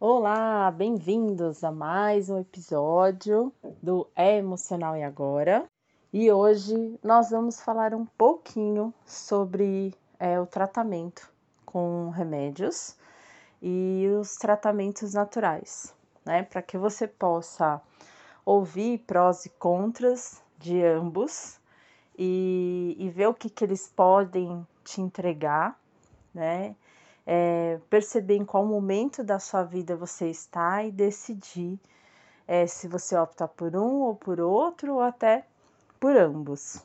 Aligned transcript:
Olá, 0.00 0.70
bem-vindos 0.70 1.64
a 1.64 1.72
mais 1.72 2.30
um 2.30 2.38
episódio 2.38 3.52
do 3.82 4.06
É 4.14 4.36
Emocional 4.36 4.96
e 4.96 5.02
Agora. 5.02 5.68
E 6.12 6.30
hoje 6.30 6.96
nós 7.02 7.30
vamos 7.30 7.60
falar 7.60 7.92
um 7.92 8.06
pouquinho 8.06 8.94
sobre 9.04 9.92
é, 10.16 10.38
o 10.38 10.46
tratamento 10.46 11.28
com 11.66 12.10
remédios 12.10 12.96
e 13.60 14.06
os 14.20 14.36
tratamentos 14.36 15.14
naturais, 15.14 15.92
né? 16.24 16.44
Para 16.44 16.62
que 16.62 16.78
você 16.78 17.08
possa 17.08 17.82
ouvir 18.46 18.98
prós 18.98 19.46
e 19.46 19.50
contras 19.50 20.40
de 20.58 20.80
ambos 20.80 21.58
e, 22.16 22.94
e 23.00 23.10
ver 23.10 23.26
o 23.26 23.34
que, 23.34 23.50
que 23.50 23.64
eles 23.64 23.88
podem 23.88 24.64
te 24.84 25.00
entregar, 25.00 25.76
né? 26.32 26.76
É, 27.30 27.78
perceber 27.90 28.36
em 28.36 28.44
qual 28.44 28.64
momento 28.64 29.22
da 29.22 29.38
sua 29.38 29.62
vida 29.62 29.94
você 29.94 30.30
está 30.30 30.82
e 30.82 30.90
decidir 30.90 31.78
é, 32.46 32.66
se 32.66 32.88
você 32.88 33.14
opta 33.14 33.46
por 33.46 33.76
um 33.76 34.00
ou 34.00 34.16
por 34.16 34.40
outro 34.40 34.94
ou 34.94 35.02
até 35.02 35.44
por 36.00 36.16
ambos. 36.16 36.82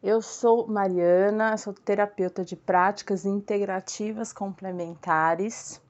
Eu 0.00 0.22
sou 0.22 0.68
Mariana, 0.68 1.56
sou 1.56 1.72
terapeuta 1.72 2.44
de 2.44 2.54
práticas 2.54 3.24
integrativas 3.24 4.32
complementares 4.32 5.82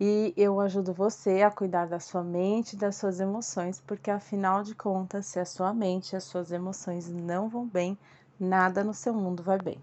e 0.00 0.34
eu 0.36 0.58
ajudo 0.58 0.92
você 0.92 1.42
a 1.42 1.52
cuidar 1.52 1.86
da 1.86 2.00
sua 2.00 2.24
mente 2.24 2.72
e 2.72 2.76
das 2.76 2.96
suas 2.96 3.20
emoções, 3.20 3.80
porque 3.86 4.10
afinal 4.10 4.64
de 4.64 4.74
contas, 4.74 5.26
se 5.26 5.38
a 5.38 5.44
sua 5.44 5.72
mente 5.72 6.12
e 6.12 6.16
as 6.16 6.24
suas 6.24 6.50
emoções 6.50 7.08
não 7.08 7.48
vão 7.48 7.68
bem, 7.68 7.96
nada 8.38 8.82
no 8.82 8.92
seu 8.92 9.14
mundo 9.14 9.44
vai 9.44 9.58
bem. 9.58 9.80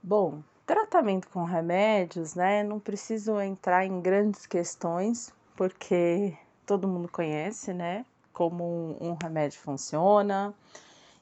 Bom, 0.00 0.40
Tratamento 0.70 1.28
com 1.30 1.42
remédios, 1.42 2.36
né? 2.36 2.62
Não 2.62 2.78
preciso 2.78 3.40
entrar 3.40 3.84
em 3.84 4.00
grandes 4.00 4.46
questões, 4.46 5.34
porque 5.56 6.32
todo 6.64 6.86
mundo 6.86 7.08
conhece, 7.08 7.74
né? 7.74 8.06
Como 8.32 8.96
um, 9.00 9.16
remédio 9.20 9.58
funciona. 9.58 10.54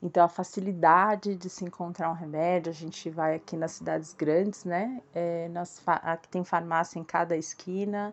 Então, 0.02 0.22
a 0.22 0.28
facilidade 0.28 1.34
de 1.34 1.48
se 1.48 1.64
encontrar 1.64 2.10
um 2.10 2.12
remédio, 2.12 2.68
a 2.68 2.74
gente 2.74 3.08
vai 3.08 3.36
aqui 3.36 3.56
nas 3.56 3.72
cidades 3.72 4.12
grandes, 4.12 4.66
né? 4.66 5.00
É, 5.14 5.48
nas, 5.48 5.80
aqui 5.86 6.28
tem 6.28 6.44
farmácia 6.44 6.98
em 6.98 7.04
cada 7.04 7.34
esquina, 7.34 8.12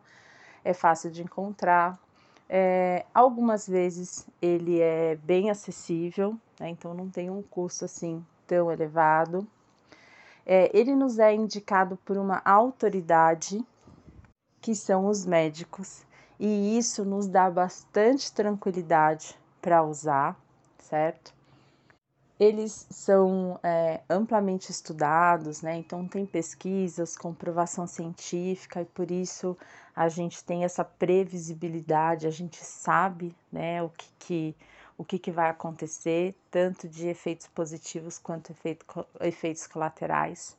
é 0.63 0.73
fácil 0.73 1.11
de 1.11 1.21
encontrar. 1.21 1.99
É, 2.47 3.05
algumas 3.13 3.67
vezes 3.67 4.25
ele 4.41 4.79
é 4.79 5.15
bem 5.17 5.49
acessível, 5.49 6.39
né? 6.57 6.69
então 6.69 6.93
não 6.93 7.09
tem 7.09 7.29
um 7.29 7.41
custo 7.41 7.83
assim 7.83 8.25
tão 8.47 8.71
elevado. 8.71 9.45
É, 10.45 10.69
ele 10.77 10.95
nos 10.95 11.17
é 11.17 11.33
indicado 11.33 11.97
por 12.05 12.17
uma 12.17 12.41
autoridade, 12.45 13.65
que 14.61 14.75
são 14.75 15.07
os 15.07 15.25
médicos, 15.25 16.05
e 16.39 16.77
isso 16.77 17.03
nos 17.03 17.27
dá 17.27 17.49
bastante 17.49 18.31
tranquilidade 18.31 19.37
para 19.61 19.83
usar, 19.83 20.39
certo? 20.77 21.33
Eles 22.39 22.85
são 22.89 23.59
é, 23.63 24.01
amplamente 24.09 24.69
estudados, 24.69 25.61
né? 25.61 25.77
Então, 25.77 26.05
tem 26.07 26.25
pesquisas, 26.25 27.17
comprovação 27.17 27.87
científica, 27.87 28.81
e 28.81 28.85
por 28.85 29.09
isso 29.09 29.57
a 29.95 30.09
gente 30.09 30.43
tem 30.43 30.65
essa 30.65 30.83
previsibilidade, 30.83 32.27
a 32.27 32.31
gente 32.31 32.57
sabe, 32.63 33.33
né, 33.49 33.81
o 33.81 33.89
que, 33.89 34.07
que 34.19 34.55
o 34.97 35.03
que, 35.03 35.19
que 35.19 35.31
vai 35.31 35.49
acontecer, 35.49 36.35
tanto 36.49 36.87
de 36.87 37.07
efeitos 37.07 37.47
positivos 37.47 38.17
quanto 38.17 38.51
efeito, 38.51 38.85
efeitos 39.21 39.67
colaterais. 39.67 40.57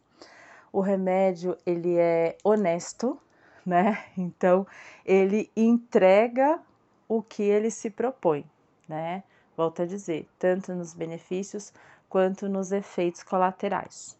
O 0.73 0.81
remédio 0.81 1.57
ele 1.65 1.97
é 1.97 2.37
honesto, 2.45 3.19
né? 3.65 4.05
Então 4.17 4.67
ele 5.05 5.51
entrega 5.57 6.61
o 7.09 7.23
que 7.23 7.43
ele 7.43 7.71
se 7.71 7.91
propõe, 7.91 8.45
né? 8.89 9.23
Volto 9.57 9.83
a 9.83 9.87
dizer, 9.87 10.29
tanto 10.39 10.75
nos 10.75 10.93
benefícios 10.93 11.73
quanto 12.09 12.49
nos 12.49 12.73
efeitos 12.73 13.23
colaterais. 13.23 14.17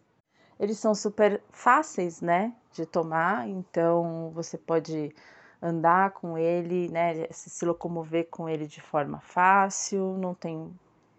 Eles 0.59 0.79
são 0.79 0.95
super 0.95 1.41
fáceis, 1.51 2.19
né, 2.21 2.51
de 2.71 2.85
tomar, 2.85 3.47
então 3.47 4.31
você 4.33 4.57
pode 4.57 5.13
andar 5.61 6.11
com 6.11 6.37
ele, 6.37 6.89
né, 6.89 7.27
se 7.31 7.65
locomover 7.65 8.27
com 8.29 8.47
ele 8.47 8.67
de 8.67 8.81
forma 8.81 9.19
fácil, 9.19 10.17
não 10.17 10.33
tem, 10.33 10.71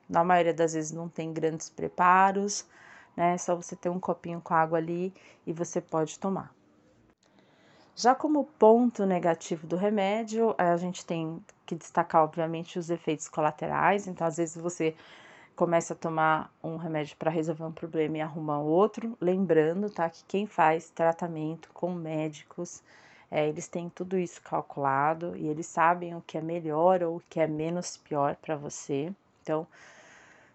na 0.08 0.22
maioria 0.22 0.54
das 0.54 0.74
vezes 0.74 0.92
não 0.92 1.08
tem 1.08 1.32
grandes 1.32 1.68
preparos, 1.68 2.66
né, 3.16 3.34
é 3.34 3.38
só 3.38 3.56
você 3.56 3.74
ter 3.74 3.88
um 3.88 3.98
copinho 3.98 4.40
com 4.40 4.54
água 4.54 4.78
ali 4.78 5.12
e 5.46 5.52
você 5.52 5.80
pode 5.80 6.18
tomar. 6.18 6.54
Já 7.96 8.14
como 8.14 8.44
ponto 8.44 9.04
negativo 9.04 9.66
do 9.66 9.74
remédio, 9.74 10.54
a 10.56 10.76
gente 10.76 11.04
tem 11.04 11.44
que 11.66 11.74
destacar, 11.74 12.22
obviamente, 12.22 12.78
os 12.78 12.90
efeitos 12.90 13.28
colaterais. 13.28 14.06
Então, 14.06 14.24
às 14.24 14.36
vezes 14.36 14.56
você 14.56 14.94
começa 15.56 15.94
a 15.94 15.96
tomar 15.96 16.54
um 16.62 16.76
remédio 16.76 17.16
para 17.16 17.28
resolver 17.28 17.64
um 17.64 17.72
problema 17.72 18.18
e 18.18 18.20
arruma 18.20 18.60
outro. 18.60 19.18
Lembrando, 19.20 19.90
tá, 19.90 20.08
que 20.08 20.22
quem 20.28 20.46
faz 20.46 20.90
tratamento 20.90 21.68
com 21.74 21.92
médicos 21.92 22.84
é, 23.30 23.46
eles 23.46 23.68
têm 23.68 23.90
tudo 23.90 24.18
isso 24.18 24.40
calculado 24.42 25.36
e 25.36 25.46
eles 25.46 25.66
sabem 25.66 26.14
o 26.14 26.22
que 26.22 26.38
é 26.38 26.40
melhor 26.40 27.02
ou 27.02 27.16
o 27.16 27.22
que 27.28 27.40
é 27.40 27.46
menos 27.46 27.96
pior 27.96 28.36
para 28.36 28.56
você. 28.56 29.12
Então, 29.42 29.66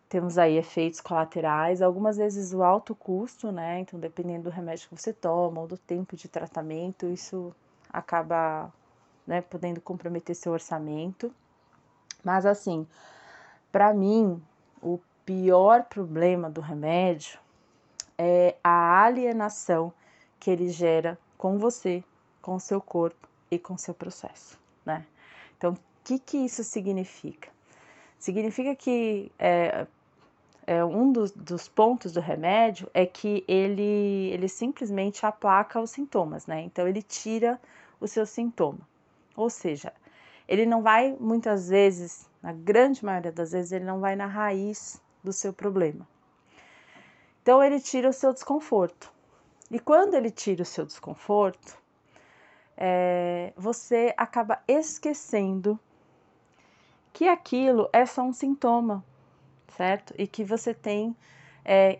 temos 0.09 0.37
aí 0.37 0.57
efeitos 0.57 0.99
colaterais, 0.99 1.81
algumas 1.81 2.17
vezes 2.17 2.53
o 2.53 2.63
alto 2.63 2.95
custo, 2.95 3.51
né? 3.51 3.79
Então, 3.79 3.99
dependendo 3.99 4.43
do 4.43 4.49
remédio 4.49 4.89
que 4.89 4.95
você 4.95 5.13
toma 5.13 5.61
ou 5.61 5.67
do 5.67 5.77
tempo 5.77 6.15
de 6.15 6.27
tratamento, 6.27 7.07
isso 7.07 7.53
acaba 7.91 8.71
né, 9.25 9.41
podendo 9.41 9.79
comprometer 9.79 10.35
seu 10.35 10.51
orçamento. 10.51 11.33
Mas, 12.23 12.45
assim, 12.45 12.87
para 13.71 13.93
mim, 13.93 14.41
o 14.81 14.99
pior 15.25 15.83
problema 15.83 16.49
do 16.49 16.61
remédio 16.61 17.39
é 18.17 18.55
a 18.63 19.03
alienação 19.03 19.93
que 20.39 20.49
ele 20.49 20.69
gera 20.69 21.17
com 21.37 21.57
você 21.57 22.03
com 22.43 22.59
seu 22.59 22.81
corpo 22.81 23.27
e 23.49 23.57
com 23.57 23.77
seu 23.77 23.93
processo, 23.93 24.59
né? 24.85 25.05
Então, 25.57 25.71
o 25.71 25.77
que, 26.03 26.19
que 26.19 26.37
isso 26.37 26.61
significa? 26.61 27.49
Significa 28.19 28.75
que 28.75 29.31
é, 29.39 29.87
é 30.67 30.83
um 30.83 31.11
dos, 31.13 31.31
dos, 31.31 31.69
pontos 31.69 32.11
do 32.11 32.19
remédio 32.19 32.89
é 32.93 33.05
que 33.05 33.45
ele, 33.47 34.29
ele 34.33 34.49
simplesmente 34.49 35.25
aplaca 35.25 35.79
os 35.79 35.91
sintomas, 35.91 36.45
né? 36.45 36.61
Então, 36.61 36.85
ele 36.85 37.01
tira 37.01 37.59
o 37.99 38.07
seu 38.07 38.25
sintoma. 38.25 38.81
Ou 39.37 39.49
seja, 39.49 39.93
ele 40.45 40.65
não 40.65 40.81
vai, 40.81 41.15
muitas 41.17 41.69
vezes, 41.69 42.29
na 42.41 42.51
grande 42.51 43.05
maioria 43.05 43.31
das 43.31 43.53
vezes, 43.53 43.71
ele 43.71 43.85
não 43.85 44.01
vai 44.01 44.17
na 44.17 44.25
raiz 44.25 45.01
do 45.23 45.31
seu 45.31 45.53
problema. 45.53 46.05
Então, 47.41 47.63
ele 47.63 47.79
tira 47.79 48.09
o 48.09 48.13
seu 48.13 48.33
desconforto. 48.33 49.09
E 49.71 49.79
quando 49.79 50.15
ele 50.15 50.29
tira 50.29 50.61
o 50.61 50.65
seu 50.65 50.85
desconforto, 50.85 51.81
é, 52.85 53.53
você 53.55 54.13
acaba 54.17 54.61
esquecendo 54.67 55.79
que 57.13 57.29
aquilo 57.29 57.87
é 57.93 58.05
só 58.05 58.23
um 58.23 58.33
sintoma, 58.33 59.01
certo? 59.69 60.13
E 60.17 60.27
que 60.27 60.43
você 60.43 60.73
tem 60.73 61.15
é, 61.63 61.99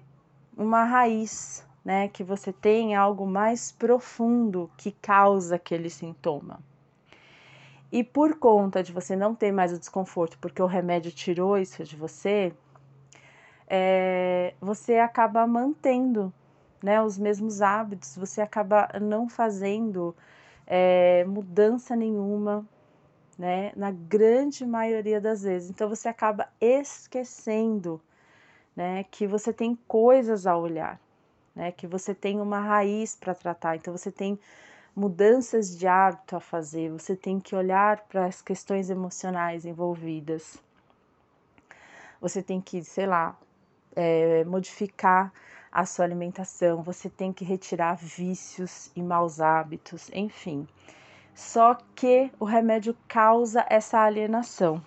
uma 0.57 0.83
raiz, 0.83 1.65
né? 1.85 2.09
Que 2.09 2.21
você 2.21 2.51
tem 2.51 2.95
algo 2.95 3.25
mais 3.25 3.71
profundo 3.71 4.69
que 4.75 4.91
causa 4.91 5.55
aquele 5.55 5.89
sintoma. 5.89 6.59
E 7.89 8.03
por 8.03 8.37
conta 8.37 8.83
de 8.83 8.91
você 8.91 9.15
não 9.15 9.33
ter 9.33 9.53
mais 9.53 9.71
o 9.71 9.79
desconforto, 9.79 10.37
porque 10.37 10.61
o 10.61 10.65
remédio 10.65 11.13
tirou 11.13 11.57
isso 11.57 11.81
de 11.85 11.95
você, 11.95 12.51
é, 13.69 14.53
você 14.59 14.97
acaba 14.97 15.47
mantendo 15.47 16.33
né, 16.83 17.01
os 17.01 17.17
mesmos 17.17 17.61
hábitos, 17.61 18.17
você 18.17 18.41
acaba 18.41 18.89
não 18.99 19.29
fazendo 19.29 20.13
é, 20.67 21.23
mudança 21.25 21.95
nenhuma, 21.95 22.67
né? 23.37 23.71
Na 23.75 23.91
grande 23.91 24.65
maioria 24.65 25.19
das 25.19 25.43
vezes. 25.43 25.69
Então 25.69 25.89
você 25.89 26.07
acaba 26.07 26.47
esquecendo, 26.59 28.01
né? 28.75 29.03
Que 29.05 29.27
você 29.27 29.51
tem 29.51 29.75
coisas 29.87 30.45
a 30.47 30.57
olhar, 30.57 30.99
né? 31.55 31.71
Que 31.71 31.87
você 31.87 32.13
tem 32.13 32.39
uma 32.39 32.59
raiz 32.59 33.15
para 33.15 33.33
tratar. 33.33 33.75
Então 33.75 33.95
você 33.95 34.11
tem 34.11 34.39
mudanças 34.95 35.77
de 35.77 35.87
hábito 35.87 36.35
a 36.35 36.39
fazer. 36.39 36.91
Você 36.91 37.15
tem 37.15 37.39
que 37.39 37.55
olhar 37.55 38.01
para 38.07 38.25
as 38.25 38.41
questões 38.41 38.89
emocionais 38.89 39.65
envolvidas. 39.65 40.57
Você 42.21 42.41
tem 42.41 42.61
que, 42.61 42.83
sei 42.83 43.05
lá, 43.05 43.37
é, 43.95 44.43
modificar 44.45 45.33
a 45.73 45.87
sua 45.87 46.05
alimentação, 46.05 46.83
você 46.83 47.09
tem 47.09 47.33
que 47.33 47.43
retirar 47.43 47.95
vícios 47.95 48.91
e 48.95 49.01
maus 49.01 49.41
hábitos, 49.41 50.07
enfim. 50.13 50.67
Só 51.33 51.75
que 51.95 52.31
o 52.39 52.45
remédio 52.45 52.95
causa 53.07 53.65
essa 53.67 53.99
alienação. 53.99 54.79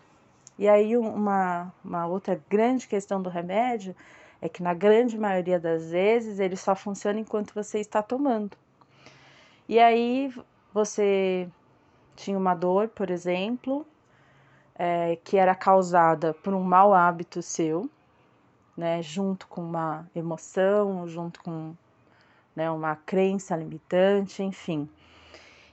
E 0.57 0.69
aí, 0.69 0.97
uma, 0.97 1.75
uma 1.85 2.07
outra 2.07 2.41
grande 2.49 2.87
questão 2.87 3.21
do 3.21 3.29
remédio 3.29 3.97
é 4.41 4.49
que, 4.49 4.63
na 4.63 4.73
grande 4.75 5.19
maioria 5.19 5.59
das 5.59 5.91
vezes, 5.91 6.39
ele 6.39 6.57
só 6.57 6.77
funciona 6.77 7.19
enquanto 7.19 7.53
você 7.53 7.81
está 7.81 8.01
tomando. 8.01 8.57
E 9.69 9.81
aí, 9.81 10.33
você 10.73 11.49
tinha 12.15 12.39
uma 12.39 12.55
dor, 12.55 12.87
por 12.91 13.11
exemplo, 13.11 13.85
é, 14.77 15.19
que 15.25 15.37
era 15.37 15.55
causada 15.55 16.33
por 16.33 16.55
um 16.55 16.63
mau 16.63 16.95
hábito 16.95 17.43
seu, 17.43 17.91
né, 18.77 19.03
junto 19.03 19.47
com 19.47 19.63
uma 19.63 20.09
emoção, 20.15 21.07
junto 21.09 21.43
com 21.43 21.75
né, 22.55 22.71
uma 22.71 22.97
crença 22.97 23.57
limitante, 23.57 24.43
enfim. 24.43 24.89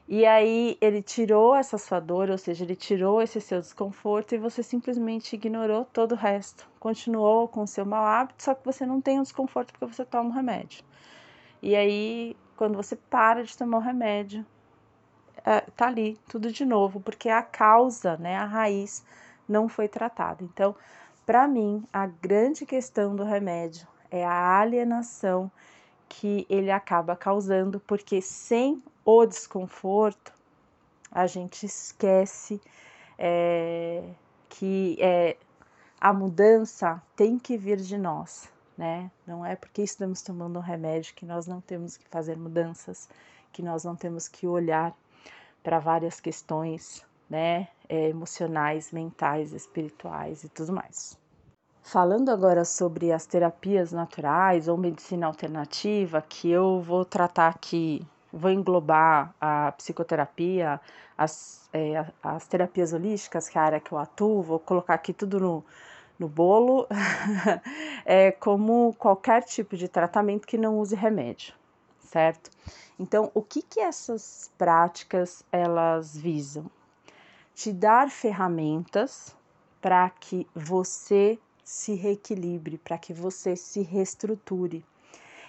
E 0.07 0.25
aí 0.25 0.77
ele 0.81 1.01
tirou 1.01 1.55
essa 1.55 1.77
sua 1.77 1.99
dor, 1.99 2.29
ou 2.29 2.37
seja, 2.37 2.63
ele 2.65 2.75
tirou 2.75 3.21
esse 3.21 3.39
seu 3.39 3.61
desconforto 3.61 4.35
e 4.35 4.37
você 4.37 4.61
simplesmente 4.61 5.33
ignorou 5.33 5.85
todo 5.85 6.11
o 6.11 6.17
resto. 6.17 6.67
Continuou 6.79 7.47
com 7.47 7.63
o 7.63 7.67
seu 7.67 7.85
mau 7.85 8.05
hábito, 8.05 8.43
só 8.43 8.53
que 8.53 8.65
você 8.65 8.85
não 8.85 8.99
tem 8.99 9.19
o 9.19 9.23
desconforto 9.23 9.71
porque 9.71 9.93
você 9.93 10.03
toma 10.03 10.29
um 10.29 10.33
remédio. 10.33 10.83
E 11.61 11.75
aí, 11.75 12.35
quando 12.57 12.75
você 12.75 12.97
para 12.97 13.43
de 13.43 13.57
tomar 13.57 13.77
o 13.77 13.81
remédio, 13.81 14.45
é, 15.45 15.61
tá 15.61 15.87
ali 15.87 16.17
tudo 16.27 16.51
de 16.51 16.65
novo, 16.65 16.99
porque 16.99 17.29
a 17.29 17.41
causa, 17.41 18.17
né, 18.17 18.35
a 18.37 18.45
raiz 18.45 19.05
não 19.47 19.69
foi 19.69 19.87
tratada. 19.87 20.43
Então, 20.43 20.75
para 21.25 21.47
mim, 21.47 21.83
a 21.91 22.05
grande 22.05 22.65
questão 22.65 23.15
do 23.15 23.23
remédio 23.23 23.87
é 24.11 24.25
a 24.25 24.59
alienação 24.59 25.51
que 26.07 26.45
ele 26.49 26.69
acaba 26.69 27.15
causando, 27.15 27.79
porque 27.79 28.21
sem 28.21 28.83
o 29.05 29.25
desconforto, 29.25 30.33
a 31.11 31.25
gente 31.27 31.65
esquece 31.65 32.61
é, 33.17 34.03
que 34.49 34.97
é, 34.99 35.37
a 35.99 36.11
mudança 36.11 37.01
tem 37.15 37.39
que 37.39 37.57
vir 37.57 37.77
de 37.77 37.97
nós, 37.97 38.51
né? 38.77 39.09
Não 39.25 39.45
é 39.45 39.55
porque 39.55 39.81
estamos 39.81 40.21
tomando 40.21 40.57
um 40.59 40.61
remédio 40.61 41.13
que 41.15 41.25
nós 41.25 41.47
não 41.47 41.61
temos 41.61 41.97
que 41.97 42.07
fazer 42.09 42.37
mudanças, 42.37 43.09
que 43.51 43.61
nós 43.61 43.83
não 43.83 43.95
temos 43.95 44.27
que 44.27 44.45
olhar 44.45 44.95
para 45.63 45.79
várias 45.79 46.19
questões, 46.19 47.05
né? 47.29 47.67
É, 47.95 48.09
emocionais, 48.09 48.91
mentais, 48.91 49.53
espirituais 49.53 50.43
e 50.43 50.49
tudo 50.49 50.73
mais. 50.73 51.15
Falando 51.83 52.29
agora 52.29 52.65
sobre 52.65 53.11
as 53.11 53.27
terapias 53.27 53.91
naturais 53.91 54.67
ou 54.67 54.75
medicina 54.75 55.27
alternativa, 55.27 56.19
que 56.19 56.49
eu 56.49 56.81
vou 56.81 57.05
tratar 57.05 57.49
aqui 57.49 58.03
vou 58.33 58.49
englobar 58.49 59.35
a 59.39 59.71
psicoterapia, 59.73 60.81
as, 61.15 61.69
é, 61.71 62.03
as 62.23 62.47
terapias 62.47 62.93
holísticas, 62.93 63.47
que 63.47 63.59
é 63.59 63.61
a 63.61 63.65
área 63.65 63.79
que 63.79 63.91
eu 63.91 63.99
atuo, 63.99 64.41
vou 64.41 64.57
colocar 64.57 64.95
aqui 64.95 65.13
tudo 65.13 65.39
no, 65.39 65.63
no 66.17 66.27
bolo, 66.27 66.87
é 68.03 68.31
como 68.31 68.95
qualquer 68.97 69.43
tipo 69.43 69.77
de 69.77 69.87
tratamento 69.87 70.47
que 70.47 70.57
não 70.57 70.79
use 70.79 70.95
remédio, 70.95 71.53
certo? 71.99 72.49
Então, 72.97 73.29
o 73.35 73.41
que 73.43 73.61
que 73.61 73.79
essas 73.79 74.51
práticas 74.57 75.45
elas 75.51 76.17
visam? 76.17 76.65
Te 77.55 77.71
dar 77.71 78.09
ferramentas 78.09 79.35
para 79.79 80.09
que 80.09 80.47
você 80.55 81.39
se 81.63 81.93
reequilibre, 81.93 82.77
para 82.77 82.97
que 82.97 83.13
você 83.13 83.55
se 83.55 83.81
reestruture, 83.81 84.83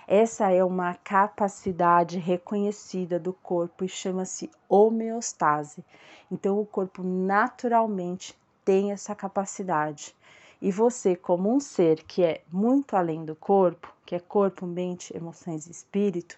essa 0.06 0.50
é 0.50 0.62
uma 0.62 0.94
capacidade 0.96 2.18
reconhecida 2.18 3.18
do 3.18 3.32
corpo 3.32 3.84
e 3.84 3.88
chama-se 3.88 4.50
homeostase. 4.68 5.82
Então, 6.30 6.60
o 6.60 6.66
corpo 6.66 7.02
naturalmente 7.02 8.38
tem 8.64 8.92
essa 8.92 9.14
capacidade. 9.14 10.14
E 10.60 10.70
você, 10.70 11.16
como 11.16 11.54
um 11.54 11.58
ser 11.58 12.02
que 12.04 12.22
é 12.22 12.42
muito 12.52 12.96
além 12.96 13.24
do 13.24 13.34
corpo, 13.34 13.92
que 14.04 14.14
é 14.14 14.20
corpo, 14.20 14.66
mente, 14.66 15.16
emoções 15.16 15.66
e 15.66 15.70
espírito, 15.70 16.36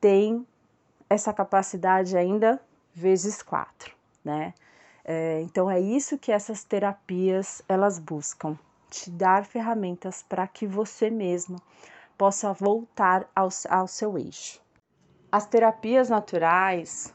tem 0.00 0.46
essa 1.10 1.32
capacidade 1.32 2.16
ainda 2.16 2.60
vezes 2.94 3.42
quatro, 3.42 3.93
né? 4.24 4.54
É, 5.04 5.40
então 5.42 5.70
é 5.70 5.78
isso 5.78 6.16
que 6.18 6.32
essas 6.32 6.64
terapias 6.64 7.62
elas 7.68 7.98
buscam, 7.98 8.58
te 8.90 9.10
dar 9.10 9.44
ferramentas 9.44 10.22
para 10.22 10.46
que 10.46 10.66
você 10.66 11.10
mesmo 11.10 11.58
possa 12.16 12.52
voltar 12.52 13.28
ao, 13.34 13.48
ao 13.68 13.86
seu 13.86 14.16
eixo. 14.16 14.60
As 15.30 15.46
terapias 15.46 16.08
naturais 16.08 17.14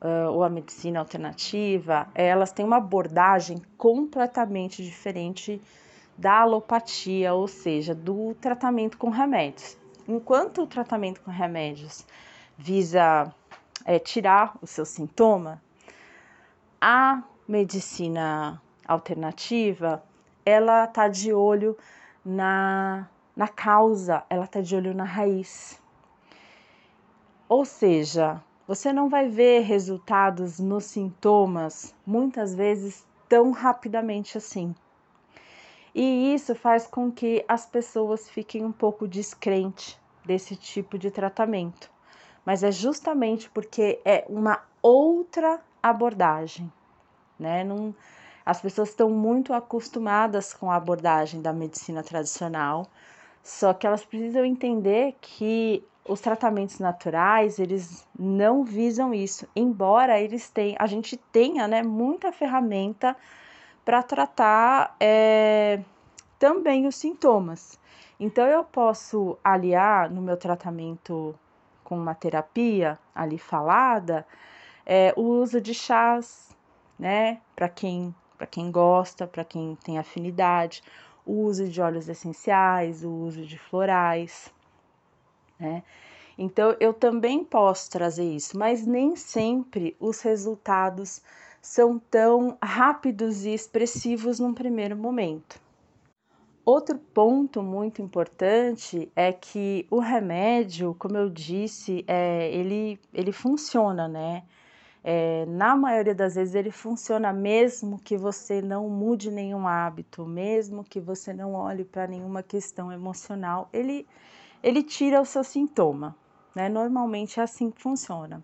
uh, 0.00 0.32
ou 0.32 0.42
a 0.42 0.48
medicina 0.48 0.98
alternativa, 0.98 2.08
elas 2.14 2.50
têm 2.50 2.64
uma 2.64 2.78
abordagem 2.78 3.62
completamente 3.76 4.82
diferente 4.82 5.60
da 6.16 6.40
alopatia, 6.40 7.34
ou 7.34 7.46
seja, 7.46 7.94
do 7.94 8.34
tratamento 8.40 8.98
com 8.98 9.10
remédios. 9.10 9.76
Enquanto 10.08 10.62
o 10.62 10.66
tratamento 10.66 11.20
com 11.20 11.30
remédios 11.30 12.04
visa 12.56 13.32
é, 13.84 13.98
tirar 13.98 14.56
o 14.60 14.66
seu 14.66 14.84
sintoma, 14.84 15.62
a 16.80 17.22
medicina 17.46 18.60
alternativa 18.86 20.02
ela 20.44 20.84
está 20.84 21.08
de 21.08 21.32
olho 21.32 21.76
na 22.24 23.08
na 23.36 23.46
causa, 23.46 24.24
ela 24.28 24.46
está 24.46 24.60
de 24.60 24.74
olho 24.74 24.92
na 24.92 25.04
raiz. 25.04 25.80
Ou 27.48 27.64
seja, 27.64 28.42
você 28.66 28.92
não 28.92 29.08
vai 29.08 29.28
ver 29.28 29.60
resultados 29.60 30.58
nos 30.58 30.86
sintomas 30.86 31.94
muitas 32.04 32.52
vezes 32.52 33.06
tão 33.28 33.52
rapidamente 33.52 34.36
assim. 34.36 34.74
E 35.94 36.34
isso 36.34 36.52
faz 36.54 36.86
com 36.86 37.12
que 37.12 37.44
as 37.46 37.64
pessoas 37.64 38.28
fiquem 38.28 38.64
um 38.64 38.72
pouco 38.72 39.06
descrentes 39.06 39.96
desse 40.24 40.56
tipo 40.56 40.98
de 40.98 41.10
tratamento. 41.10 41.88
Mas 42.44 42.64
é 42.64 42.72
justamente 42.72 43.48
porque 43.50 44.00
é 44.04 44.24
uma 44.28 44.60
outra 44.82 45.60
abordagem, 45.82 46.70
né? 47.38 47.64
Não, 47.64 47.94
as 48.44 48.60
pessoas 48.60 48.88
estão 48.88 49.10
muito 49.10 49.52
acostumadas 49.52 50.54
com 50.54 50.70
a 50.70 50.76
abordagem 50.76 51.42
da 51.42 51.52
medicina 51.52 52.02
tradicional, 52.02 52.86
só 53.42 53.72
que 53.74 53.86
elas 53.86 54.04
precisam 54.04 54.44
entender 54.44 55.16
que 55.20 55.84
os 56.08 56.20
tratamentos 56.20 56.78
naturais, 56.78 57.58
eles 57.58 58.06
não 58.18 58.64
visam 58.64 59.12
isso, 59.12 59.46
embora 59.54 60.18
eles 60.18 60.48
tenham, 60.48 60.76
a 60.78 60.86
gente 60.86 61.16
tenha, 61.16 61.68
né, 61.68 61.82
muita 61.82 62.32
ferramenta 62.32 63.14
para 63.84 64.02
tratar 64.02 64.96
é, 64.98 65.80
também 66.38 66.86
os 66.86 66.96
sintomas. 66.96 67.78
Então 68.18 68.46
eu 68.46 68.64
posso 68.64 69.38
aliar 69.44 70.10
no 70.10 70.22
meu 70.22 70.36
tratamento 70.36 71.34
com 71.84 71.96
uma 71.96 72.14
terapia 72.14 72.98
ali 73.14 73.38
falada, 73.38 74.26
é, 74.88 75.12
o 75.14 75.20
uso 75.22 75.60
de 75.60 75.74
chás, 75.74 76.48
né, 76.98 77.40
para 77.54 77.68
quem 77.68 78.14
para 78.38 78.46
quem 78.46 78.70
gosta, 78.70 79.26
para 79.26 79.44
quem 79.44 79.76
tem 79.82 79.98
afinidade, 79.98 80.80
o 81.26 81.42
uso 81.42 81.68
de 81.68 81.80
óleos 81.80 82.08
essenciais, 82.08 83.04
o 83.04 83.10
uso 83.10 83.44
de 83.44 83.58
florais, 83.58 84.54
né? 85.58 85.82
Então 86.38 86.76
eu 86.78 86.94
também 86.94 87.44
posso 87.44 87.90
trazer 87.90 88.32
isso, 88.32 88.56
mas 88.56 88.86
nem 88.86 89.16
sempre 89.16 89.96
os 89.98 90.20
resultados 90.20 91.20
são 91.60 91.98
tão 91.98 92.56
rápidos 92.62 93.44
e 93.44 93.52
expressivos 93.52 94.38
num 94.38 94.54
primeiro 94.54 94.96
momento. 94.96 95.60
Outro 96.64 96.96
ponto 96.96 97.60
muito 97.60 98.00
importante 98.00 99.10
é 99.16 99.32
que 99.32 99.84
o 99.90 99.98
remédio, 99.98 100.94
como 100.96 101.16
eu 101.16 101.28
disse, 101.28 102.04
é, 102.06 102.50
ele, 102.52 103.00
ele 103.12 103.32
funciona, 103.32 104.06
né? 104.06 104.44
É, 105.02 105.46
na 105.46 105.76
maioria 105.76 106.14
das 106.14 106.34
vezes 106.34 106.54
ele 106.54 106.70
funciona 106.70 107.32
mesmo 107.32 107.98
que 107.98 108.16
você 108.16 108.60
não 108.60 108.88
mude 108.88 109.30
nenhum 109.30 109.66
hábito, 109.66 110.26
mesmo 110.26 110.84
que 110.84 111.00
você 111.00 111.32
não 111.32 111.54
olhe 111.54 111.84
para 111.84 112.06
nenhuma 112.06 112.42
questão 112.42 112.90
emocional, 112.92 113.68
ele, 113.72 114.06
ele 114.62 114.82
tira 114.82 115.20
o 115.20 115.24
seu 115.24 115.44
sintoma. 115.44 116.16
Né? 116.54 116.68
Normalmente 116.68 117.38
é 117.38 117.42
assim 117.42 117.70
que 117.70 117.80
funciona. 117.80 118.42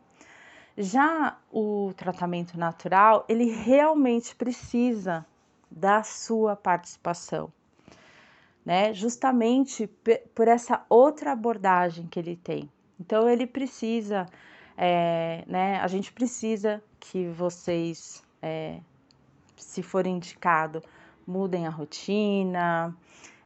Já 0.76 1.38
o 1.52 1.92
tratamento 1.96 2.58
natural, 2.58 3.24
ele 3.28 3.50
realmente 3.50 4.34
precisa 4.34 5.24
da 5.70 6.02
sua 6.02 6.56
participação, 6.56 7.52
né? 8.64 8.92
Justamente 8.92 9.88
por 10.34 10.48
essa 10.48 10.84
outra 10.88 11.32
abordagem 11.32 12.06
que 12.06 12.18
ele 12.18 12.36
tem. 12.36 12.70
Então 12.98 13.28
ele 13.28 13.46
precisa 13.46 14.26
é, 14.76 15.44
né, 15.46 15.78
a 15.80 15.86
gente 15.86 16.12
precisa 16.12 16.82
que 16.98 17.28
vocês, 17.28 18.22
é, 18.42 18.80
se 19.56 19.82
for 19.82 20.06
indicado, 20.06 20.82
mudem 21.26 21.66
a 21.66 21.70
rotina, 21.70 22.94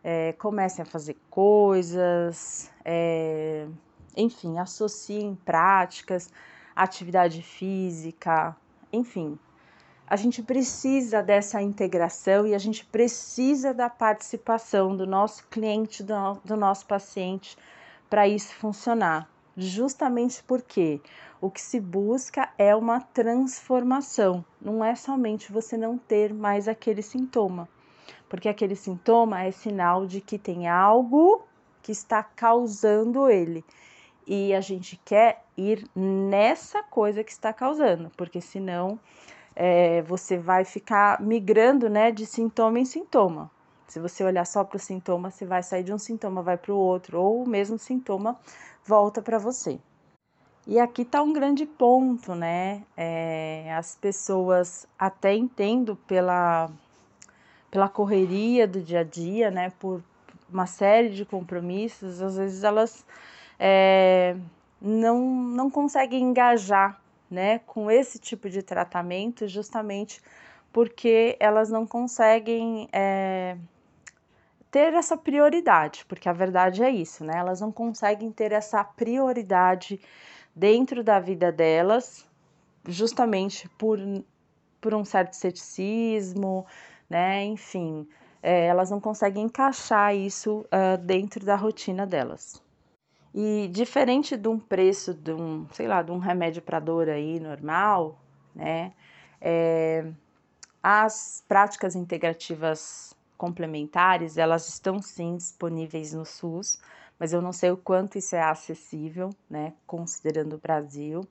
é, 0.03 0.33
comecem 0.35 0.83
a 0.83 0.87
fazer 0.87 1.17
coisas, 1.29 2.71
é, 2.85 3.67
enfim, 4.17 4.59
associem 4.59 5.35
práticas, 5.45 6.33
atividade 6.75 7.43
física, 7.43 8.57
enfim. 8.93 9.39
A 10.07 10.17
gente 10.17 10.43
precisa 10.43 11.23
dessa 11.23 11.61
integração 11.61 12.47
e 12.47 12.55
a 12.55 12.59
gente 12.59 12.87
precisa 12.87 13.75
da 13.75 13.91
participação 13.91 14.97
do 14.97 15.07
nosso 15.07 15.47
cliente, 15.49 16.03
do, 16.03 16.41
do 16.43 16.57
nosso 16.57 16.87
paciente, 16.87 17.59
para 18.09 18.27
isso 18.27 18.55
funcionar 18.55 19.29
justamente 19.59 20.43
porque 20.45 21.01
o 21.41 21.51
que 21.51 21.61
se 21.61 21.81
busca 21.81 22.49
é 22.57 22.75
uma 22.75 23.01
transformação, 23.01 24.45
não 24.61 24.85
é 24.85 24.95
somente 24.95 25.53
você 25.53 25.77
não 25.77 25.99
ter 25.99 26.33
mais 26.33 26.69
aquele 26.69 27.03
sintoma, 27.03 27.69
porque 28.29 28.49
aquele 28.49 28.77
sintoma 28.77 29.43
é 29.43 29.51
sinal 29.51 30.07
de 30.07 30.21
que 30.21 30.39
tem 30.39 30.69
algo 30.69 31.43
que 31.83 31.91
está 31.91 32.23
causando 32.23 33.29
ele. 33.29 33.65
E 34.27 34.55
a 34.55 34.61
gente 34.61 35.01
quer 35.05 35.43
ir 35.57 35.89
nessa 35.97 36.83
coisa 36.83 37.25
que 37.25 37.33
está 37.33 37.53
causando, 37.53 38.11
porque 38.17 38.41
senão 38.41 39.01
é, 39.57 40.03
você 40.03 40.37
vai 40.37 40.65
ficar 40.65 41.21
migrando 41.21 41.89
né, 41.89 42.13
de 42.13 42.27
sintoma 42.27 42.79
em 42.79 42.85
sintoma. 42.85 43.51
Se 43.89 43.99
você 43.99 44.23
olhar 44.23 44.45
só 44.45 44.63
para 44.63 44.77
o 44.77 44.79
sintoma, 44.81 45.31
você 45.31 45.47
vai 45.47 45.63
sair 45.63 45.83
de 45.83 45.93
um 45.93 45.99
sintoma, 45.99 46.43
vai 46.43 46.59
para 46.59 46.73
o 46.73 46.77
outro, 46.77 47.21
ou 47.21 47.43
o 47.43 47.49
mesmo 47.49 47.79
sintoma 47.79 48.39
volta 48.85 49.23
para 49.23 49.39
você. 49.39 49.81
E 50.67 50.79
aqui 50.79 51.01
está 51.01 51.23
um 51.23 51.33
grande 51.33 51.65
ponto, 51.65 52.35
né? 52.35 52.83
É, 52.95 53.75
as 53.75 53.97
pessoas 53.97 54.87
até 54.99 55.35
entendo 55.35 55.97
pela, 56.07 56.71
pela 57.71 57.89
correria 57.89 58.69
do 58.69 58.83
dia 58.83 59.01
a 59.01 59.05
dia, 59.05 59.51
né? 59.51 59.73
Por 59.79 60.03
uma 60.53 60.67
série 60.67 61.09
de 61.09 61.25
compromissos, 61.25 62.21
às 62.21 62.37
vezes 62.37 62.65
elas 62.65 63.07
é, 63.59 64.37
não, 64.79 65.19
não 65.19 65.71
conseguem 65.71 66.23
engajar, 66.23 67.01
né? 67.31 67.61
Com 67.61 67.91
esse 67.91 68.19
tipo 68.19 68.51
de 68.51 68.63
tratamento, 68.63 69.49
justamente 69.49 70.21
porque 70.71 71.35
elas 71.41 71.71
não 71.71 71.87
conseguem 71.87 72.89
é, 72.93 73.57
ter 74.71 74.93
essa 74.95 75.17
prioridade, 75.17 76.05
porque 76.07 76.29
a 76.29 76.33
verdade 76.33 76.83
é 76.83 76.91
isso, 76.91 77.25
né? 77.25 77.35
Elas 77.37 77.61
não 77.61 77.73
conseguem 77.73 78.31
ter 78.31 78.53
essa 78.53 78.85
prioridade 78.85 80.01
dentro 80.55 81.03
da 81.03 81.19
vida 81.19 81.51
delas, 81.51 82.27
justamente 82.87 83.69
por, 83.79 83.99
por 84.81 84.95
um 84.95 85.05
certo 85.05 85.35
ceticismo, 85.35 86.67
né? 87.09 87.45
Enfim, 87.45 88.09
é, 88.43 88.67
elas 88.67 88.91
não 88.91 89.01
conseguem 89.01 89.45
encaixar 89.45 90.15
isso 90.15 90.67
uh, 90.67 90.99
dentro 90.99 91.45
da 91.45 91.57
rotina 91.57 92.07
delas. 92.07 92.63
E 93.35 93.69
diferente 93.73 94.37
de 94.37 94.49
um 94.49 94.59
preço 94.59 95.15
de 95.15 95.33
um, 95.33 95.67
sei 95.73 95.87
lá, 95.87 96.03
de 96.03 96.11
um 96.11 96.19
remédio 96.19 96.63
para 96.63 96.81
dor 96.81 97.09
aí 97.09 97.39
normal, 97.39 98.19
né? 98.55 98.93
É, 99.41 100.05
as 100.83 101.45
práticas 101.47 101.95
integrativas 101.95 103.15
complementares, 103.39 104.37
elas 104.37 104.69
estão 104.69 105.01
sim 105.01 105.37
disponíveis 105.37 106.13
no 106.13 106.27
SUS, 106.27 106.79
mas 107.19 107.33
eu 107.33 107.41
não 107.41 107.53
sei 107.53 107.71
o 107.71 107.77
quanto 107.77 108.19
isso 108.19 108.37
é 108.37 108.43
acessível, 108.43 109.31
né, 109.49 109.73
considerando 109.87 110.57
o 110.57 110.59
Brasil. 110.59 111.27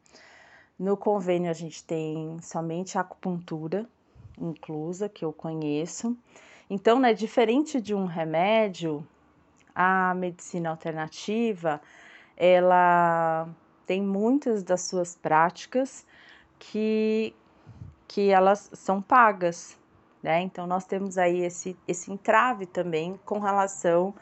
No 0.80 0.96
convênio 0.96 1.52
a 1.52 1.54
gente 1.54 1.84
tem 1.84 2.38
somente 2.42 2.98
a 2.98 3.02
acupuntura 3.02 3.88
inclusa, 4.40 5.10
que 5.10 5.26
eu 5.26 5.34
conheço. 5.34 6.16
Então, 6.70 7.00
né, 7.00 7.14
diferente 7.14 7.82
de 7.82 7.94
um 7.94 8.06
remédio, 8.06 9.06
a 9.76 10.14
medicina 10.14 10.70
alternativa, 10.70 11.82
ela 12.36 13.48
tem 13.86 14.02
muitas 14.02 14.64
das 14.64 14.82
suas 14.82 15.16
práticas 15.16 16.06
que, 16.60 17.34
que 18.08 18.30
elas 18.30 18.70
são 18.74 19.02
pagas, 19.02 19.78
né? 20.28 20.42
Então, 20.42 20.68
nós 20.68 20.84
temos 20.84 21.18
aí 21.18 21.40
esse, 21.40 21.78
esse 21.88 22.12
entrave 22.12 22.66
também 22.66 23.18
com 23.24 23.40
relação 23.40 24.14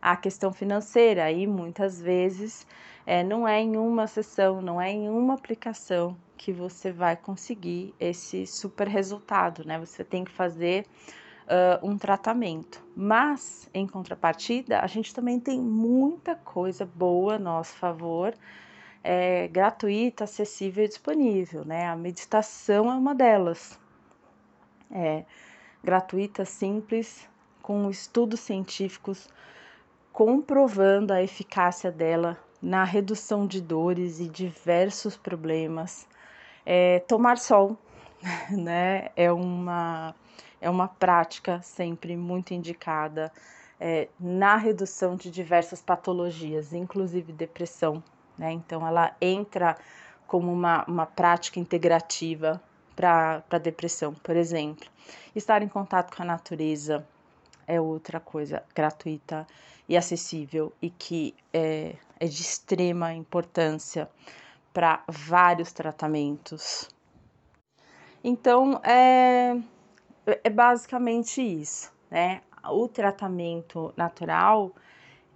à 0.00 0.16
questão 0.16 0.52
financeira, 0.52 1.30
e 1.30 1.46
muitas 1.46 2.00
vezes 2.00 2.66
é, 3.06 3.22
não 3.22 3.46
é 3.46 3.60
em 3.60 3.76
uma 3.76 4.08
sessão, 4.08 4.60
não 4.60 4.80
é 4.80 4.90
em 4.90 5.08
uma 5.08 5.34
aplicação 5.34 6.16
que 6.36 6.52
você 6.52 6.90
vai 6.90 7.16
conseguir 7.16 7.94
esse 8.00 8.44
super 8.44 8.88
resultado, 8.88 9.64
né? 9.64 9.78
Você 9.78 10.02
tem 10.02 10.24
que 10.24 10.32
fazer 10.32 10.84
uh, 11.46 11.88
um 11.88 11.96
tratamento. 11.96 12.84
Mas, 12.96 13.70
em 13.72 13.86
contrapartida, 13.86 14.80
a 14.80 14.88
gente 14.88 15.14
também 15.14 15.38
tem 15.38 15.60
muita 15.60 16.34
coisa 16.34 16.84
boa 16.84 17.36
a 17.36 17.38
nosso 17.38 17.76
favor, 17.76 18.34
é, 19.04 19.46
gratuita, 19.46 20.24
acessível 20.24 20.84
e 20.84 20.88
disponível, 20.88 21.64
né? 21.64 21.86
A 21.86 21.94
meditação 21.94 22.90
é 22.90 22.94
uma 22.96 23.14
delas. 23.14 23.80
É, 24.92 25.24
gratuita, 25.82 26.44
simples, 26.44 27.28
com 27.62 27.88
estudos 27.90 28.40
científicos 28.40 29.28
comprovando 30.12 31.12
a 31.12 31.22
eficácia 31.22 31.90
dela 31.90 32.38
na 32.60 32.84
redução 32.84 33.46
de 33.46 33.60
dores 33.60 34.20
e 34.20 34.28
diversos 34.28 35.16
problemas. 35.16 36.06
É, 36.64 37.00
tomar 37.00 37.38
sol, 37.38 37.76
né, 38.50 39.08
é 39.16 39.32
uma, 39.32 40.14
é 40.60 40.70
uma 40.70 40.86
prática 40.86 41.60
sempre 41.62 42.16
muito 42.16 42.52
indicada 42.52 43.32
é, 43.80 44.08
na 44.20 44.56
redução 44.56 45.16
de 45.16 45.30
diversas 45.30 45.82
patologias, 45.82 46.72
inclusive 46.72 47.32
depressão. 47.32 48.02
Né? 48.38 48.52
Então, 48.52 48.86
ela 48.86 49.16
entra 49.20 49.76
como 50.26 50.52
uma, 50.52 50.84
uma 50.86 51.04
prática 51.04 51.58
integrativa 51.58 52.62
para 52.94 53.58
depressão, 53.58 54.14
por 54.14 54.36
exemplo. 54.36 54.88
Estar 55.34 55.62
em 55.62 55.68
contato 55.68 56.14
com 56.14 56.22
a 56.22 56.26
natureza 56.26 57.06
é 57.66 57.80
outra 57.80 58.20
coisa 58.20 58.62
gratuita 58.74 59.46
e 59.88 59.96
acessível 59.96 60.72
e 60.80 60.90
que 60.90 61.34
é, 61.52 61.96
é 62.18 62.26
de 62.26 62.40
extrema 62.40 63.12
importância 63.12 64.08
para 64.72 65.02
vários 65.08 65.72
tratamentos. 65.72 66.88
Então, 68.24 68.80
é, 68.84 69.56
é 70.44 70.50
basicamente 70.50 71.42
isso, 71.42 71.92
né? 72.10 72.42
O 72.64 72.86
tratamento 72.86 73.92
natural, 73.96 74.72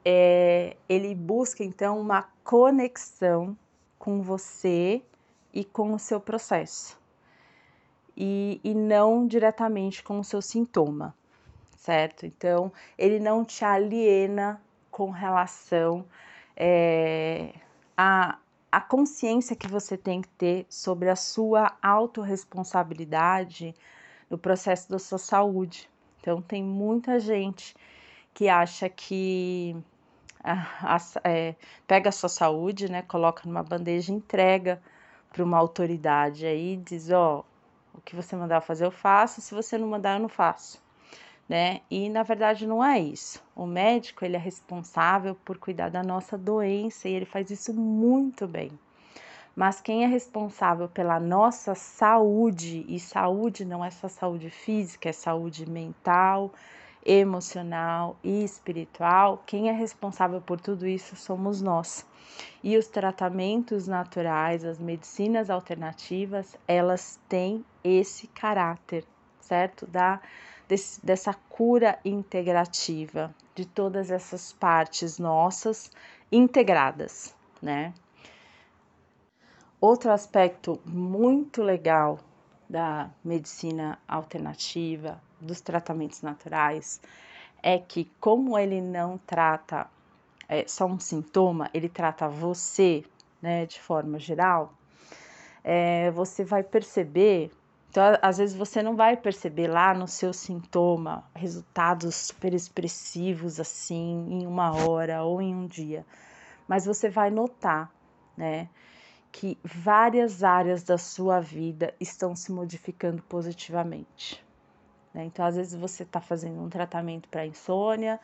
é, 0.04 0.76
ele 0.88 1.14
busca 1.14 1.64
então 1.64 2.00
uma 2.00 2.28
conexão 2.44 3.58
com 3.98 4.22
você 4.22 5.02
e 5.52 5.64
com 5.64 5.92
o 5.92 5.98
seu 5.98 6.20
processo 6.20 6.96
e, 8.16 8.60
e 8.64 8.74
não 8.74 9.26
diretamente 9.26 10.02
com 10.02 10.18
o 10.18 10.24
seu 10.24 10.40
sintoma, 10.40 11.14
certo? 11.76 12.24
Então, 12.24 12.72
ele 12.96 13.20
não 13.20 13.44
te 13.44 13.64
aliena 13.64 14.60
com 14.90 15.10
relação 15.10 16.04
é, 16.56 17.52
a, 17.96 18.38
a 18.72 18.80
consciência 18.80 19.54
que 19.54 19.68
você 19.68 19.96
tem 19.96 20.22
que 20.22 20.28
ter 20.28 20.66
sobre 20.68 21.10
a 21.10 21.16
sua 21.16 21.76
autorresponsabilidade 21.82 23.74
no 24.30 24.38
processo 24.38 24.90
da 24.90 24.98
sua 24.98 25.18
saúde. 25.18 25.88
Então, 26.20 26.40
tem 26.40 26.62
muita 26.62 27.20
gente 27.20 27.76
que 28.32 28.48
acha 28.48 28.88
que 28.88 29.76
a, 30.42 30.96
a, 30.96 30.98
é, 31.24 31.54
pega 31.86 32.08
a 32.08 32.12
sua 32.12 32.28
saúde, 32.28 32.90
né, 32.90 33.02
coloca 33.02 33.42
numa 33.44 33.62
bandeja 33.62 34.12
e 34.12 34.16
entrega 34.16 34.80
para 35.32 35.44
uma 35.44 35.58
autoridade 35.58 36.46
aí 36.46 36.76
diz, 36.76 37.10
ó, 37.10 37.40
oh, 37.40 37.55
o 37.96 38.00
que 38.02 38.14
você 38.14 38.36
mandar 38.36 38.60
fazer, 38.60 38.84
eu 38.84 38.90
faço. 38.90 39.40
Se 39.40 39.54
você 39.54 39.78
não 39.78 39.88
mandar, 39.88 40.16
eu 40.16 40.20
não 40.20 40.28
faço. 40.28 40.82
Né? 41.48 41.80
E 41.90 42.08
na 42.08 42.22
verdade 42.22 42.66
não 42.66 42.84
é 42.84 42.98
isso. 42.98 43.42
O 43.54 43.66
médico 43.66 44.24
ele 44.24 44.36
é 44.36 44.38
responsável 44.38 45.36
por 45.44 45.58
cuidar 45.58 45.90
da 45.90 46.02
nossa 46.02 46.36
doença 46.36 47.08
e 47.08 47.12
ele 47.12 47.24
faz 47.24 47.50
isso 47.50 47.72
muito 47.72 48.46
bem. 48.48 48.72
Mas 49.54 49.80
quem 49.80 50.04
é 50.04 50.06
responsável 50.06 50.86
pela 50.86 51.18
nossa 51.18 51.74
saúde, 51.74 52.84
e 52.88 53.00
saúde 53.00 53.64
não 53.64 53.82
é 53.82 53.90
só 53.90 54.06
saúde 54.06 54.50
física, 54.50 55.08
é 55.08 55.12
saúde 55.12 55.68
mental, 55.70 56.52
emocional 57.06 58.16
e 58.22 58.44
espiritual, 58.44 59.42
quem 59.46 59.68
é 59.68 59.72
responsável 59.72 60.40
por 60.40 60.60
tudo 60.60 60.86
isso 60.86 61.14
somos 61.14 61.62
nós. 61.62 62.04
E 62.62 62.76
os 62.76 62.88
tratamentos 62.88 63.86
naturais, 63.86 64.64
as 64.64 64.78
medicinas 64.78 65.48
alternativas, 65.48 66.56
elas 66.66 67.18
têm 67.28 67.64
esse 67.86 68.26
caráter, 68.28 69.04
certo? 69.40 69.86
Da, 69.86 70.20
desse, 70.68 71.04
dessa 71.04 71.34
cura 71.34 71.98
integrativa 72.04 73.34
de 73.54 73.64
todas 73.64 74.10
essas 74.10 74.52
partes 74.52 75.18
nossas 75.18 75.90
integradas, 76.30 77.34
né? 77.62 77.94
Outro 79.80 80.10
aspecto 80.10 80.80
muito 80.84 81.62
legal 81.62 82.18
da 82.68 83.10
medicina 83.24 83.98
alternativa, 84.08 85.20
dos 85.40 85.60
tratamentos 85.60 86.22
naturais, 86.22 87.00
é 87.62 87.78
que, 87.78 88.10
como 88.18 88.58
ele 88.58 88.80
não 88.80 89.18
trata 89.18 89.86
é, 90.48 90.66
só 90.66 90.86
um 90.86 90.98
sintoma, 90.98 91.70
ele 91.74 91.88
trata 91.88 92.28
você, 92.28 93.04
né, 93.40 93.66
de 93.66 93.80
forma 93.80 94.18
geral, 94.18 94.72
é, 95.62 96.10
você 96.12 96.44
vai 96.44 96.62
perceber. 96.62 97.50
Então, 97.96 98.18
às 98.20 98.36
vezes 98.36 98.54
você 98.54 98.82
não 98.82 98.94
vai 98.94 99.16
perceber 99.16 99.68
lá 99.68 99.94
no 99.94 100.06
seu 100.06 100.30
sintoma 100.30 101.24
resultados 101.34 102.14
super 102.14 102.52
expressivos 102.52 103.58
assim 103.58 104.26
em 104.28 104.46
uma 104.46 104.70
hora 104.76 105.22
ou 105.22 105.40
em 105.40 105.54
um 105.54 105.66
dia, 105.66 106.04
mas 106.68 106.84
você 106.84 107.08
vai 107.08 107.30
notar, 107.30 107.90
né? 108.36 108.68
Que 109.32 109.58
várias 109.64 110.44
áreas 110.44 110.82
da 110.82 110.98
sua 110.98 111.40
vida 111.40 111.94
estão 111.98 112.36
se 112.36 112.52
modificando 112.52 113.22
positivamente. 113.22 114.44
Né? 115.14 115.24
Então, 115.24 115.46
às 115.46 115.56
vezes 115.56 115.74
você 115.74 116.02
está 116.02 116.20
fazendo 116.20 116.60
um 116.60 116.68
tratamento 116.68 117.30
para 117.30 117.46
insônia, 117.46 118.20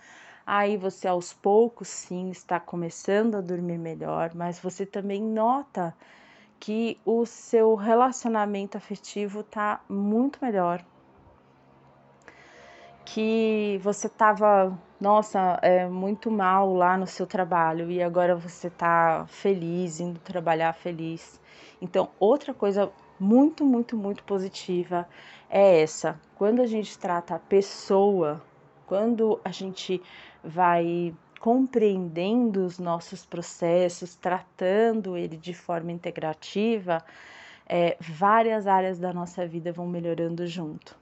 aí 0.47 0.77
você 0.77 1.09
aos 1.09 1.33
poucos 1.33 1.89
sim 1.89 2.29
está 2.29 2.61
começando 2.61 3.37
a 3.37 3.41
dormir 3.41 3.79
melhor, 3.79 4.33
mas 4.35 4.61
você 4.61 4.85
também 4.85 5.23
nota 5.23 5.95
que 6.63 6.97
o 7.05 7.27
seu 7.27 7.75
relacionamento 7.75 8.77
afetivo 8.77 9.41
está 9.41 9.81
muito 9.89 10.39
melhor. 10.41 10.81
Que 13.05 13.81
você 13.83 14.07
estava, 14.07 14.79
nossa, 15.01 15.59
é, 15.61 15.89
muito 15.89 16.31
mal 16.31 16.73
lá 16.73 16.97
no 16.97 17.05
seu 17.05 17.27
trabalho 17.27 17.91
e 17.91 18.01
agora 18.01 18.37
você 18.37 18.69
está 18.69 19.27
feliz, 19.27 19.99
indo 19.99 20.21
trabalhar 20.21 20.73
feliz. 20.73 21.41
Então, 21.81 22.11
outra 22.21 22.55
coisa 22.55 22.93
muito, 23.19 23.65
muito, 23.65 23.97
muito 23.97 24.23
positiva 24.23 25.09
é 25.51 25.83
essa. 25.83 26.17
Quando 26.37 26.63
a 26.63 26.67
gente 26.67 26.97
trata 26.97 27.35
a 27.35 27.41
pessoa, 27.41 28.41
quando 28.87 29.41
a 29.45 29.51
gente 29.51 30.01
vai 30.45 31.13
compreendendo 31.43 32.65
os 32.65 32.79
nossos 32.79 33.27
processos, 33.27 34.15
tratando 34.15 35.17
ele 35.17 35.37
de 35.37 35.53
forma 35.53 35.91
integrativa, 35.91 37.05
é, 37.67 37.97
várias 37.99 38.69
áreas 38.69 38.97
da 38.97 39.13
nossa 39.13 39.45
vida 39.45 39.73
vão 39.73 39.89
melhorando 39.89 40.47
junto. 40.47 40.97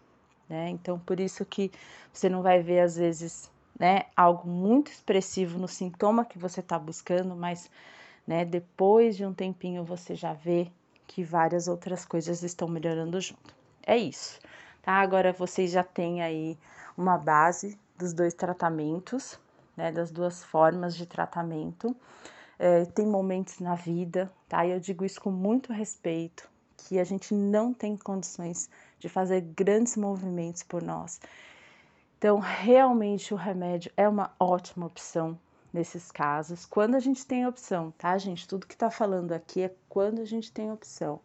Né? 0.49 0.71
Então, 0.71 0.99
por 0.99 1.21
isso 1.21 1.45
que 1.45 1.71
você 2.11 2.31
não 2.31 2.41
vai 2.41 2.63
ver, 2.63 2.81
às 2.81 2.97
vezes, 2.97 3.51
né, 3.79 4.05
algo 4.17 4.49
muito 4.49 4.91
expressivo 4.91 5.59
no 5.59 5.69
sintoma 5.69 6.25
que 6.25 6.39
você 6.39 6.61
está 6.61 6.79
buscando, 6.79 7.37
mas 7.37 7.71
né, 8.27 8.43
depois 8.43 9.19
de 9.19 9.27
um 9.27 9.35
tempinho 9.35 9.85
você 9.85 10.15
já 10.15 10.33
vê 10.33 10.69
que 11.07 11.23
várias 11.23 11.69
outras 11.69 12.07
coisas 12.07 12.43
estão 12.43 12.67
melhorando 12.67 13.21
junto. 13.21 13.55
É 13.87 13.99
isso, 13.99 14.41
tá? 14.81 14.95
Agora 14.95 15.35
vocês 15.35 15.71
já 15.71 15.85
têm 15.85 16.23
aí 16.23 16.57
uma 16.97 17.19
base 17.19 17.79
dos 17.99 18.15
dois 18.15 18.33
tratamentos, 18.33 19.39
né, 19.81 19.91
das 19.91 20.11
duas 20.11 20.45
formas 20.45 20.95
de 20.95 21.07
tratamento. 21.07 21.97
É, 22.59 22.85
tem 22.85 23.07
momentos 23.07 23.59
na 23.59 23.75
vida, 23.75 24.31
tá? 24.47 24.67
E 24.67 24.71
eu 24.71 24.79
digo 24.79 25.05
isso 25.05 25.21
com 25.21 25.31
muito 25.31 25.73
respeito, 25.73 26.49
que 26.77 26.99
a 26.99 27.05
gente 27.05 27.33
não 27.33 27.73
tem 27.73 27.97
condições 27.97 28.69
de 28.99 29.09
fazer 29.09 29.41
grandes 29.41 29.97
movimentos 29.97 30.63
por 30.63 30.83
nós. 30.83 31.19
Então, 32.19 32.39
realmente 32.39 33.33
o 33.33 33.37
remédio 33.37 33.91
é 33.97 34.07
uma 34.07 34.35
ótima 34.39 34.85
opção 34.85 35.39
nesses 35.73 36.11
casos, 36.11 36.67
quando 36.67 36.97
a 36.97 37.01
gente 37.01 37.25
tem 37.25 37.47
opção, 37.47 37.93
tá, 37.97 38.19
gente? 38.19 38.47
Tudo 38.47 38.67
que 38.67 38.77
tá 38.77 38.91
falando 38.91 39.33
aqui 39.33 39.63
é 39.63 39.75
quando 39.89 40.21
a 40.21 40.25
gente 40.27 40.53
tem 40.53 40.71
opção, 40.71 41.21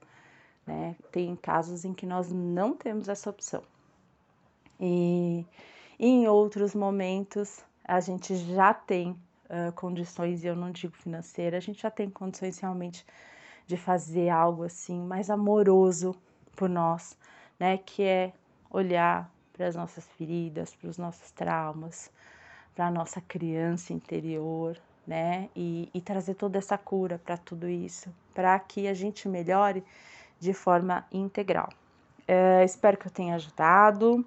né? 0.66 0.96
Tem 1.12 1.36
casos 1.36 1.84
em 1.84 1.94
que 1.94 2.06
nós 2.06 2.32
não 2.32 2.74
temos 2.74 3.10
essa 3.10 3.30
opção. 3.30 3.64
E, 4.80 5.46
e 6.00 6.08
em 6.08 6.28
outros 6.28 6.74
momentos 6.74 7.62
a 7.88 8.00
gente 8.00 8.36
já 8.36 8.74
tem 8.74 9.12
uh, 9.12 9.72
condições, 9.74 10.44
e 10.44 10.48
eu 10.48 10.56
não 10.56 10.72
digo 10.72 10.96
financeira, 10.96 11.58
a 11.58 11.60
gente 11.60 11.82
já 11.82 11.92
tem 11.92 12.10
condições 12.10 12.60
realmente 12.60 13.06
de 13.68 13.78
fazer 13.78 14.30
algo 14.30 14.64
assim 14.64 15.00
mais 15.00 15.30
amoroso 15.30 16.16
por 16.56 16.70
nós, 16.70 17.18
né? 17.60 17.78
Que 17.78 18.04
é 18.04 18.34
olhar 18.70 19.30
para 19.54 19.68
as 19.68 19.76
nossas 19.76 20.06
feridas, 20.18 20.76
para 20.76 20.90
os 20.90 20.98
nossos 20.98 21.32
traumas, 21.32 22.12
para 22.76 22.88
a 22.88 22.92
nossa 22.92 23.22
criança 23.22 23.94
interior, 23.94 24.78
né? 25.06 25.50
E, 25.56 25.90
e 25.94 26.02
trazer 26.02 26.36
toda 26.36 26.58
essa 26.58 26.78
cura 26.78 27.20
para 27.24 27.38
tudo 27.38 27.68
isso, 27.68 28.14
para 28.34 28.58
que 28.60 28.88
a 28.88 28.94
gente 28.94 29.28
melhore 29.28 29.84
de 30.40 30.54
forma 30.54 31.06
integral. 31.12 31.70
É, 32.28 32.64
espero 32.64 32.98
que 32.98 33.08
eu 33.08 33.12
tenha 33.12 33.36
ajudado. 33.36 34.26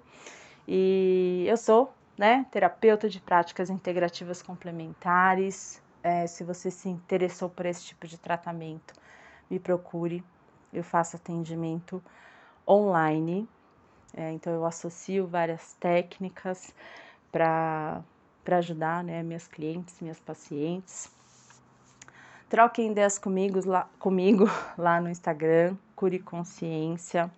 E 0.67 1.45
eu 1.47 1.57
sou 1.57 1.93
né? 2.19 2.45
Terapeuta 2.51 3.07
de 3.07 3.21
práticas 3.21 3.69
integrativas 3.69 4.41
complementares. 4.41 5.81
É, 6.03 6.27
se 6.27 6.43
você 6.43 6.69
se 6.69 6.89
interessou 6.89 7.49
por 7.49 7.65
esse 7.65 7.85
tipo 7.85 8.05
de 8.05 8.17
tratamento, 8.17 8.93
me 9.49 9.57
procure. 9.57 10.21
Eu 10.73 10.83
faço 10.83 11.15
atendimento 11.15 12.03
online. 12.67 13.47
É, 14.13 14.33
então 14.33 14.51
eu 14.51 14.65
associo 14.65 15.27
várias 15.27 15.73
técnicas 15.79 16.75
para 17.31 18.03
ajudar 18.51 19.01
né, 19.01 19.23
minhas 19.23 19.47
clientes, 19.47 20.01
minhas 20.01 20.19
pacientes. 20.19 21.09
Troquem 22.49 22.91
ideias 22.91 23.17
comigo 23.17 23.65
lá, 23.65 23.87
comigo 23.97 24.45
lá 24.77 24.99
no 24.99 25.09
Instagram, 25.09 25.77
Cure 25.95 26.19
Consciência. 26.19 27.31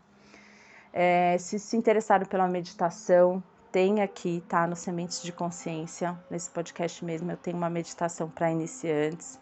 É, 0.91 1.37
se 1.37 1.59
se 1.59 1.77
interessaram 1.77 2.25
pela 2.25 2.47
meditação, 2.47 3.43
tem 3.71 4.01
aqui, 4.01 4.43
tá? 4.47 4.67
No 4.67 4.75
Sementes 4.75 5.21
de 5.21 5.31
Consciência, 5.31 6.17
nesse 6.29 6.49
podcast 6.49 7.03
mesmo, 7.03 7.31
eu 7.31 7.37
tenho 7.37 7.57
uma 7.57 7.69
meditação 7.69 8.29
para 8.29 8.51
iniciantes, 8.51 9.39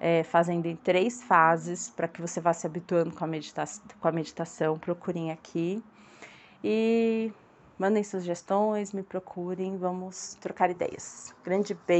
é, 0.00 0.22
fazendo 0.24 0.66
em 0.66 0.74
três 0.76 1.22
fases, 1.22 1.88
para 1.88 2.08
que 2.08 2.20
você 2.20 2.40
vá 2.40 2.52
se 2.52 2.66
habituando 2.66 3.14
com 3.14 3.24
a, 3.24 3.26
medita 3.26 3.64
com 4.00 4.08
a 4.08 4.12
meditação. 4.12 4.78
Procurem 4.78 5.30
aqui 5.30 5.82
e 6.64 7.32
mandem 7.78 8.02
sugestões, 8.02 8.92
me 8.92 9.02
procurem, 9.02 9.76
vamos 9.76 10.36
trocar 10.40 10.70
ideias. 10.70 11.34
Grande 11.44 11.74
beijo. 11.86 11.98